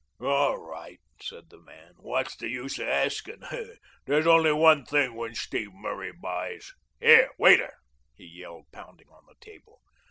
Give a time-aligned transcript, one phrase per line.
[0.19, 3.43] "All right," said the man, "what's the use of asking?
[4.07, 6.73] There's only one thing when Steve Murray buys.
[6.99, 7.75] Here, waiter,"
[8.15, 9.79] he yelled, pounding on the table.